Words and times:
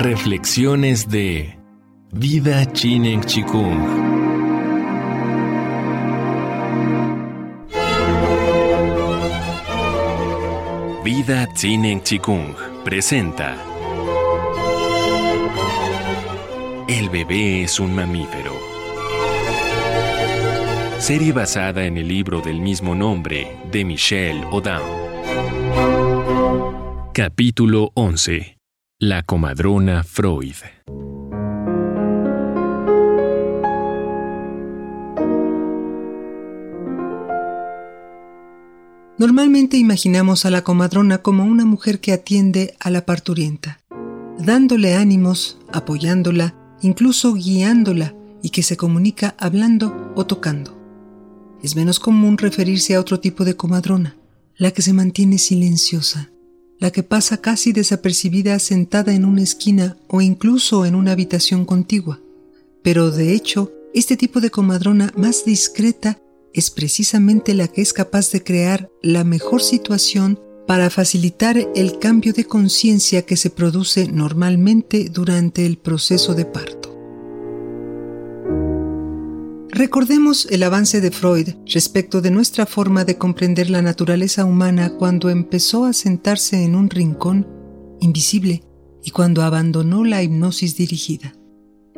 Reflexiones 0.00 1.08
de 1.08 1.58
Vida 2.12 2.64
Chinen 2.72 3.20
Chikung. 3.20 3.80
Vida 11.02 11.52
Chinen 11.52 12.00
Chikung 12.04 12.54
presenta 12.84 13.56
El 16.86 17.08
bebé 17.10 17.64
es 17.64 17.80
un 17.80 17.92
mamífero. 17.92 18.52
Serie 20.98 21.32
basada 21.32 21.84
en 21.84 21.96
el 21.96 22.06
libro 22.06 22.40
del 22.40 22.60
mismo 22.60 22.94
nombre 22.94 23.56
de 23.72 23.84
Michelle 23.84 24.46
Odin. 24.52 24.78
Capítulo 27.12 27.90
11 27.94 28.57
la 29.00 29.22
comadrona 29.22 30.02
Freud. 30.02 30.56
Normalmente 39.18 39.76
imaginamos 39.76 40.44
a 40.44 40.50
la 40.50 40.62
comadrona 40.62 41.18
como 41.18 41.44
una 41.44 41.64
mujer 41.64 42.00
que 42.00 42.12
atiende 42.12 42.74
a 42.80 42.90
la 42.90 43.06
parturienta, 43.06 43.78
dándole 44.36 44.96
ánimos, 44.96 45.60
apoyándola, 45.72 46.56
incluso 46.82 47.34
guiándola 47.34 48.16
y 48.42 48.50
que 48.50 48.64
se 48.64 48.76
comunica 48.76 49.36
hablando 49.38 50.12
o 50.16 50.26
tocando. 50.26 50.76
Es 51.62 51.76
menos 51.76 52.00
común 52.00 52.36
referirse 52.36 52.96
a 52.96 53.00
otro 53.00 53.20
tipo 53.20 53.44
de 53.44 53.54
comadrona, 53.54 54.16
la 54.56 54.72
que 54.72 54.82
se 54.82 54.92
mantiene 54.92 55.38
silenciosa, 55.38 56.32
la 56.78 56.90
que 56.90 57.02
pasa 57.02 57.40
casi 57.40 57.72
desapercibida 57.72 58.58
sentada 58.58 59.14
en 59.14 59.24
una 59.24 59.42
esquina 59.42 59.96
o 60.06 60.20
incluso 60.20 60.86
en 60.86 60.94
una 60.94 61.12
habitación 61.12 61.64
contigua. 61.64 62.20
Pero 62.82 63.10
de 63.10 63.34
hecho, 63.34 63.72
este 63.94 64.16
tipo 64.16 64.40
de 64.40 64.50
comadrona 64.50 65.12
más 65.16 65.44
discreta 65.44 66.20
es 66.54 66.70
precisamente 66.70 67.54
la 67.54 67.68
que 67.68 67.82
es 67.82 67.92
capaz 67.92 68.30
de 68.30 68.42
crear 68.42 68.88
la 69.02 69.24
mejor 69.24 69.62
situación 69.62 70.38
para 70.66 70.90
facilitar 70.90 71.56
el 71.74 71.98
cambio 71.98 72.32
de 72.32 72.44
conciencia 72.44 73.22
que 73.22 73.36
se 73.36 73.50
produce 73.50 74.06
normalmente 74.06 75.08
durante 75.08 75.64
el 75.64 75.78
proceso 75.78 76.34
de 76.34 76.44
parto. 76.44 76.77
Recordemos 79.78 80.48
el 80.50 80.64
avance 80.64 81.00
de 81.00 81.12
Freud 81.12 81.50
respecto 81.64 82.20
de 82.20 82.32
nuestra 82.32 82.66
forma 82.66 83.04
de 83.04 83.16
comprender 83.16 83.70
la 83.70 83.80
naturaleza 83.80 84.44
humana 84.44 84.90
cuando 84.98 85.30
empezó 85.30 85.84
a 85.84 85.92
sentarse 85.92 86.64
en 86.64 86.74
un 86.74 86.90
rincón 86.90 87.46
invisible 88.00 88.64
y 89.04 89.12
cuando 89.12 89.42
abandonó 89.42 90.04
la 90.04 90.20
hipnosis 90.20 90.76
dirigida. 90.76 91.32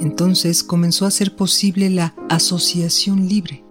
Entonces 0.00 0.64
comenzó 0.64 1.04
a 1.04 1.10
ser 1.10 1.36
posible 1.36 1.90
la 1.90 2.14
asociación 2.30 3.28
libre, 3.28 3.62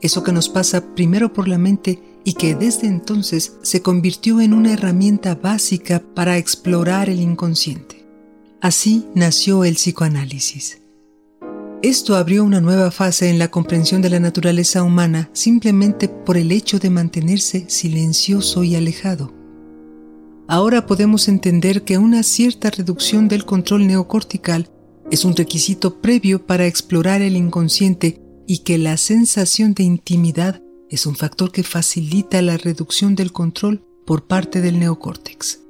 eso 0.00 0.24
que 0.24 0.32
nos 0.32 0.48
pasa 0.48 0.96
primero 0.96 1.32
por 1.32 1.46
la 1.46 1.56
mente 1.56 2.02
y 2.24 2.32
que 2.32 2.56
desde 2.56 2.88
entonces 2.88 3.58
se 3.62 3.80
convirtió 3.80 4.40
en 4.40 4.54
una 4.54 4.72
herramienta 4.72 5.36
básica 5.36 6.02
para 6.16 6.36
explorar 6.36 7.08
el 7.08 7.20
inconsciente. 7.20 8.04
Así 8.60 9.06
nació 9.14 9.62
el 9.62 9.76
psicoanálisis. 9.76 10.81
Esto 11.82 12.14
abrió 12.14 12.44
una 12.44 12.60
nueva 12.60 12.92
fase 12.92 13.28
en 13.28 13.40
la 13.40 13.50
comprensión 13.50 14.02
de 14.02 14.10
la 14.10 14.20
naturaleza 14.20 14.84
humana 14.84 15.28
simplemente 15.32 16.08
por 16.08 16.36
el 16.36 16.52
hecho 16.52 16.78
de 16.78 16.90
mantenerse 16.90 17.64
silencioso 17.68 18.62
y 18.62 18.76
alejado. 18.76 19.32
Ahora 20.46 20.86
podemos 20.86 21.26
entender 21.26 21.82
que 21.82 21.98
una 21.98 22.22
cierta 22.22 22.70
reducción 22.70 23.26
del 23.26 23.44
control 23.44 23.88
neocortical 23.88 24.70
es 25.10 25.24
un 25.24 25.34
requisito 25.34 26.00
previo 26.00 26.46
para 26.46 26.66
explorar 26.66 27.20
el 27.20 27.36
inconsciente 27.36 28.22
y 28.46 28.58
que 28.58 28.78
la 28.78 28.96
sensación 28.96 29.74
de 29.74 29.82
intimidad 29.82 30.62
es 30.88 31.04
un 31.04 31.16
factor 31.16 31.50
que 31.50 31.64
facilita 31.64 32.42
la 32.42 32.58
reducción 32.58 33.16
del 33.16 33.32
control 33.32 33.82
por 34.06 34.28
parte 34.28 34.60
del 34.60 34.78
neocórtex. 34.78 35.61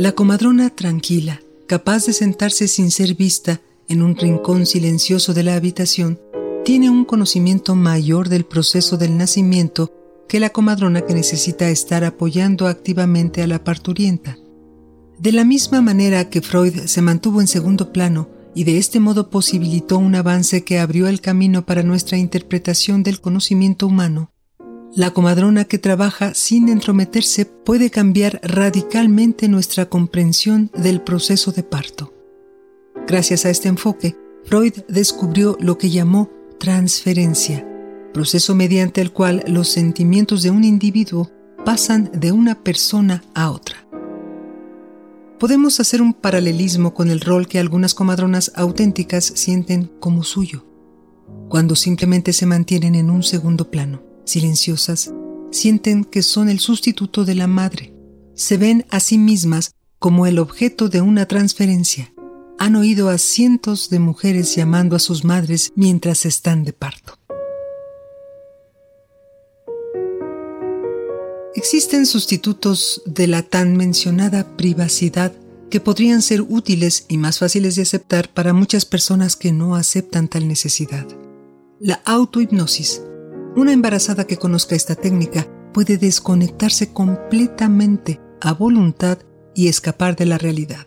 La 0.00 0.12
comadrona 0.12 0.70
tranquila, 0.70 1.42
capaz 1.66 2.06
de 2.06 2.14
sentarse 2.14 2.68
sin 2.68 2.90
ser 2.90 3.14
vista 3.14 3.60
en 3.86 4.00
un 4.00 4.16
rincón 4.16 4.64
silencioso 4.64 5.34
de 5.34 5.42
la 5.42 5.56
habitación, 5.56 6.18
tiene 6.64 6.88
un 6.88 7.04
conocimiento 7.04 7.74
mayor 7.74 8.30
del 8.30 8.46
proceso 8.46 8.96
del 8.96 9.18
nacimiento 9.18 9.92
que 10.26 10.40
la 10.40 10.48
comadrona 10.48 11.02
que 11.02 11.12
necesita 11.12 11.68
estar 11.68 12.02
apoyando 12.02 12.66
activamente 12.66 13.42
a 13.42 13.46
la 13.46 13.62
parturienta. 13.62 14.38
De 15.18 15.32
la 15.32 15.44
misma 15.44 15.82
manera 15.82 16.30
que 16.30 16.40
Freud 16.40 16.86
se 16.86 17.02
mantuvo 17.02 17.42
en 17.42 17.46
segundo 17.46 17.92
plano 17.92 18.30
y 18.54 18.64
de 18.64 18.78
este 18.78 19.00
modo 19.00 19.28
posibilitó 19.28 19.98
un 19.98 20.14
avance 20.14 20.64
que 20.64 20.78
abrió 20.78 21.08
el 21.08 21.20
camino 21.20 21.66
para 21.66 21.82
nuestra 21.82 22.16
interpretación 22.16 23.02
del 23.02 23.20
conocimiento 23.20 23.86
humano, 23.86 24.32
la 24.94 25.12
comadrona 25.12 25.64
que 25.64 25.78
trabaja 25.78 26.34
sin 26.34 26.68
entrometerse 26.68 27.44
puede 27.44 27.90
cambiar 27.90 28.40
radicalmente 28.42 29.48
nuestra 29.48 29.88
comprensión 29.88 30.70
del 30.74 31.00
proceso 31.00 31.52
de 31.52 31.62
parto. 31.62 32.12
Gracias 33.06 33.46
a 33.46 33.50
este 33.50 33.68
enfoque, 33.68 34.16
Freud 34.44 34.74
descubrió 34.88 35.56
lo 35.60 35.78
que 35.78 35.90
llamó 35.90 36.30
transferencia, 36.58 37.66
proceso 38.12 38.54
mediante 38.54 39.00
el 39.00 39.12
cual 39.12 39.44
los 39.46 39.68
sentimientos 39.68 40.42
de 40.42 40.50
un 40.50 40.64
individuo 40.64 41.30
pasan 41.64 42.10
de 42.12 42.32
una 42.32 42.62
persona 42.62 43.22
a 43.34 43.50
otra. 43.50 43.86
Podemos 45.38 45.80
hacer 45.80 46.02
un 46.02 46.12
paralelismo 46.12 46.92
con 46.92 47.08
el 47.08 47.20
rol 47.20 47.46
que 47.46 47.58
algunas 47.58 47.94
comadronas 47.94 48.52
auténticas 48.56 49.24
sienten 49.24 49.90
como 50.00 50.24
suyo, 50.24 50.66
cuando 51.48 51.76
simplemente 51.76 52.32
se 52.32 52.44
mantienen 52.44 52.94
en 52.94 53.08
un 53.08 53.22
segundo 53.22 53.70
plano 53.70 54.09
silenciosas, 54.30 55.12
sienten 55.50 56.04
que 56.04 56.22
son 56.22 56.48
el 56.48 56.60
sustituto 56.60 57.24
de 57.24 57.34
la 57.34 57.46
madre. 57.46 57.92
Se 58.34 58.56
ven 58.56 58.86
a 58.90 59.00
sí 59.00 59.18
mismas 59.18 59.74
como 59.98 60.26
el 60.26 60.38
objeto 60.38 60.88
de 60.88 61.02
una 61.02 61.26
transferencia. 61.26 62.12
Han 62.58 62.76
oído 62.76 63.08
a 63.08 63.18
cientos 63.18 63.90
de 63.90 63.98
mujeres 63.98 64.54
llamando 64.54 64.96
a 64.96 64.98
sus 64.98 65.24
madres 65.24 65.72
mientras 65.74 66.24
están 66.26 66.64
de 66.64 66.72
parto. 66.72 67.18
Existen 71.54 72.06
sustitutos 72.06 73.02
de 73.06 73.26
la 73.26 73.42
tan 73.42 73.76
mencionada 73.76 74.56
privacidad 74.56 75.32
que 75.68 75.80
podrían 75.80 76.22
ser 76.22 76.42
útiles 76.42 77.04
y 77.08 77.18
más 77.18 77.38
fáciles 77.38 77.76
de 77.76 77.82
aceptar 77.82 78.28
para 78.32 78.52
muchas 78.52 78.84
personas 78.84 79.36
que 79.36 79.52
no 79.52 79.74
aceptan 79.74 80.28
tal 80.28 80.48
necesidad. 80.48 81.06
La 81.78 82.00
autohipnosis 82.04 83.02
una 83.56 83.72
embarazada 83.72 84.26
que 84.26 84.36
conozca 84.36 84.76
esta 84.76 84.94
técnica 84.94 85.48
puede 85.72 85.98
desconectarse 85.98 86.92
completamente 86.92 88.20
a 88.40 88.52
voluntad 88.52 89.18
y 89.54 89.68
escapar 89.68 90.16
de 90.16 90.26
la 90.26 90.38
realidad. 90.38 90.86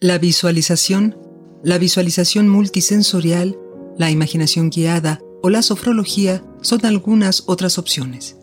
La 0.00 0.18
visualización, 0.18 1.16
la 1.62 1.78
visualización 1.78 2.48
multisensorial, 2.48 3.58
la 3.96 4.10
imaginación 4.10 4.70
guiada 4.70 5.20
o 5.42 5.50
la 5.50 5.62
sofrología 5.62 6.44
son 6.60 6.84
algunas 6.86 7.44
otras 7.46 7.78
opciones. 7.78 8.36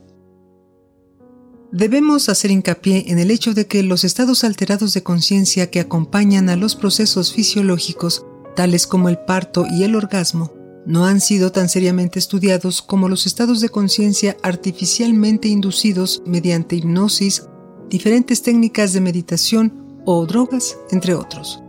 Debemos 1.71 2.27
hacer 2.27 2.51
hincapié 2.51 3.05
en 3.07 3.17
el 3.17 3.31
hecho 3.31 3.53
de 3.53 3.65
que 3.65 3.81
los 3.81 4.03
estados 4.03 4.43
alterados 4.43 4.93
de 4.93 5.03
conciencia 5.03 5.71
que 5.71 5.79
acompañan 5.79 6.49
a 6.49 6.57
los 6.57 6.75
procesos 6.75 7.33
fisiológicos, 7.33 8.25
tales 8.55 8.87
como 8.87 9.07
el 9.07 9.19
parto 9.19 9.65
y 9.71 9.83
el 9.83 9.95
orgasmo, 9.95 10.51
no 10.85 11.05
han 11.05 11.21
sido 11.21 11.51
tan 11.51 11.69
seriamente 11.69 12.19
estudiados 12.19 12.81
como 12.81 13.07
los 13.07 13.25
estados 13.25 13.61
de 13.61 13.69
conciencia 13.69 14.37
artificialmente 14.41 15.47
inducidos 15.47 16.23
mediante 16.25 16.75
hipnosis, 16.75 17.47
diferentes 17.89 18.41
técnicas 18.41 18.93
de 18.93 19.01
meditación 19.01 20.01
o 20.05 20.25
drogas, 20.25 20.77
entre 20.91 21.13
otros. 21.13 21.61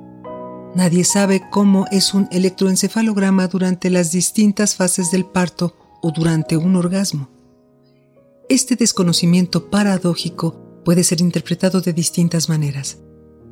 Nadie 0.75 1.05
sabe 1.05 1.43
cómo 1.50 1.87
es 1.91 2.14
un 2.14 2.29
electroencefalograma 2.32 3.49
durante 3.49 3.91
las 3.91 4.11
distintas 4.11 4.75
fases 4.75 5.11
del 5.11 5.26
parto 5.26 5.76
o 6.00 6.11
durante 6.11 6.56
un 6.56 6.76
orgasmo. 6.76 7.29
Este 8.49 8.76
desconocimiento 8.76 9.70
paradójico 9.70 10.82
puede 10.85 11.05
ser 11.05 11.20
interpretado 11.20 11.81
de 11.81 11.93
distintas 11.93 12.49
maneras 12.49 12.99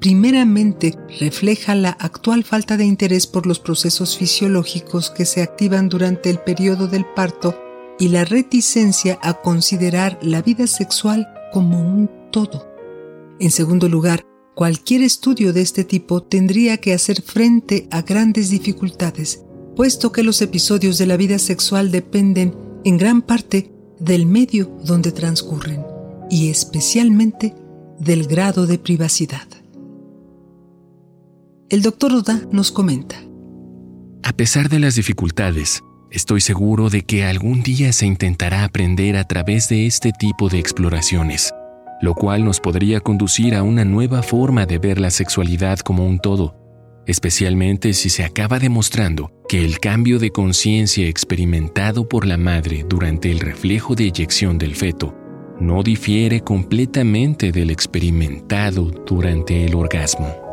primeramente 0.00 0.96
refleja 1.20 1.74
la 1.74 1.90
actual 1.90 2.42
falta 2.42 2.76
de 2.76 2.86
interés 2.86 3.26
por 3.26 3.46
los 3.46 3.60
procesos 3.60 4.16
fisiológicos 4.16 5.10
que 5.10 5.26
se 5.26 5.42
activan 5.42 5.88
durante 5.88 6.30
el 6.30 6.38
periodo 6.38 6.88
del 6.88 7.04
parto 7.04 7.54
y 7.98 8.08
la 8.08 8.24
reticencia 8.24 9.18
a 9.22 9.42
considerar 9.42 10.18
la 10.22 10.40
vida 10.40 10.66
sexual 10.66 11.28
como 11.52 11.80
un 11.80 12.10
todo. 12.32 12.66
En 13.38 13.50
segundo 13.50 13.88
lugar, 13.88 14.24
cualquier 14.54 15.02
estudio 15.02 15.52
de 15.52 15.60
este 15.60 15.84
tipo 15.84 16.22
tendría 16.22 16.78
que 16.78 16.94
hacer 16.94 17.20
frente 17.20 17.86
a 17.90 18.00
grandes 18.00 18.48
dificultades, 18.48 19.44
puesto 19.76 20.12
que 20.12 20.22
los 20.22 20.40
episodios 20.40 20.96
de 20.96 21.06
la 21.06 21.18
vida 21.18 21.38
sexual 21.38 21.90
dependen 21.90 22.54
en 22.84 22.96
gran 22.96 23.20
parte 23.20 23.70
del 23.98 24.24
medio 24.24 24.74
donde 24.82 25.12
transcurren 25.12 25.84
y 26.30 26.48
especialmente 26.48 27.54
del 27.98 28.26
grado 28.26 28.66
de 28.66 28.78
privacidad. 28.78 29.59
El 31.70 31.82
doctor 31.82 32.12
Oda 32.12 32.42
nos 32.50 32.72
comenta. 32.72 33.22
A 34.24 34.32
pesar 34.32 34.68
de 34.68 34.80
las 34.80 34.96
dificultades, 34.96 35.84
estoy 36.10 36.40
seguro 36.40 36.90
de 36.90 37.02
que 37.02 37.24
algún 37.24 37.62
día 37.62 37.92
se 37.92 38.06
intentará 38.06 38.64
aprender 38.64 39.16
a 39.16 39.22
través 39.22 39.68
de 39.68 39.86
este 39.86 40.10
tipo 40.10 40.48
de 40.48 40.58
exploraciones, 40.58 41.54
lo 42.02 42.14
cual 42.16 42.44
nos 42.44 42.58
podría 42.58 42.98
conducir 42.98 43.54
a 43.54 43.62
una 43.62 43.84
nueva 43.84 44.24
forma 44.24 44.66
de 44.66 44.78
ver 44.78 44.98
la 44.98 45.12
sexualidad 45.12 45.78
como 45.78 46.04
un 46.04 46.18
todo, 46.18 46.56
especialmente 47.06 47.92
si 47.92 48.10
se 48.10 48.24
acaba 48.24 48.58
demostrando 48.58 49.30
que 49.48 49.64
el 49.64 49.78
cambio 49.78 50.18
de 50.18 50.30
conciencia 50.32 51.06
experimentado 51.06 52.08
por 52.08 52.26
la 52.26 52.36
madre 52.36 52.84
durante 52.88 53.30
el 53.30 53.38
reflejo 53.38 53.94
de 53.94 54.06
eyección 54.06 54.58
del 54.58 54.74
feto 54.74 55.14
no 55.60 55.84
difiere 55.84 56.40
completamente 56.40 57.52
del 57.52 57.70
experimentado 57.70 58.90
durante 59.06 59.66
el 59.66 59.76
orgasmo. 59.76 60.49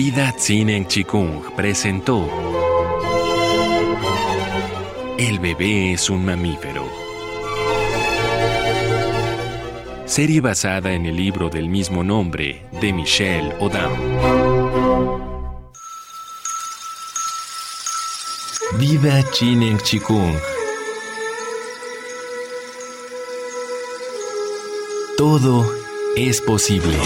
Vida 0.00 0.30
Tsinen 0.30 0.86
Chikung 0.86 1.56
presentó 1.56 2.24
El 5.18 5.40
bebé 5.40 5.94
es 5.94 6.08
un 6.08 6.24
mamífero. 6.24 6.88
Serie 10.04 10.40
basada 10.40 10.92
en 10.92 11.04
el 11.06 11.16
libro 11.16 11.50
del 11.50 11.68
mismo 11.68 12.04
nombre 12.04 12.64
de 12.80 12.92
Michelle 12.92 13.52
Odam. 13.58 13.92
Vida 18.78 19.28
Chinen 19.32 19.78
Chikung. 19.78 20.32
Todo 25.16 25.68
es 26.14 26.40
posible. 26.40 26.96